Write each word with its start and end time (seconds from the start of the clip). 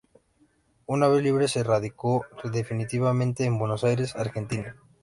Una 0.87 1.07
vez 1.09 1.21
libre 1.21 1.47
se 1.47 1.63
radicó 1.63 2.25
definitivamente 2.51 3.45
en 3.45 3.59
Buenos 3.59 3.83
Aires, 3.83 4.15
Argentina. 4.15 4.75